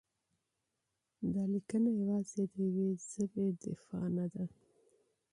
دا 1.33 1.43
لیکنه 1.53 1.89
یوازې 2.01 2.43
د 2.53 2.55
یوې 2.75 2.89
ژبې 3.09 3.45
دفاع 3.61 4.05
نه 4.17 4.25
ده؛ 4.33 4.43